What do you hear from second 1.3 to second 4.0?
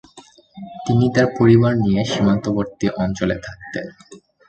পরিবার নিয়ে সীমান্তবর্তী অঞ্চলে থাকতেন।